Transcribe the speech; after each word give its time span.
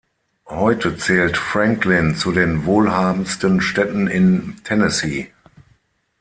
Heute 0.49 0.97
zählt 0.97 1.37
Franklin 1.37 2.15
zu 2.15 2.31
den 2.31 2.65
wohlhabendsten 2.65 3.61
Städten 3.61 4.07
in 4.07 4.55
Tennessee. 4.63 5.31